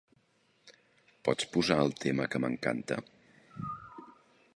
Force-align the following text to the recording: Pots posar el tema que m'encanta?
Pots 1.27 1.47
posar 1.57 1.77
el 1.87 1.93
tema 2.05 2.27
que 2.31 2.41
m'encanta? 2.45 2.99